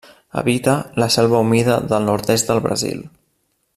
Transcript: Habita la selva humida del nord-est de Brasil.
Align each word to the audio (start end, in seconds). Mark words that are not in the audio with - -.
Habita 0.39 0.73
la 1.03 1.07
selva 1.15 1.41
humida 1.45 1.77
del 1.91 2.09
nord-est 2.09 2.51
de 2.53 2.57
Brasil. 2.69 3.09